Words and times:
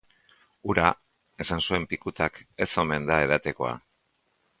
Ura, 0.73 0.85
esan 1.45 1.61
zuen 1.71 1.85
Pikutak, 1.91 2.39
ez 2.67 2.69
omen 2.85 3.05
da 3.11 3.19
edatekoa. 3.27 3.75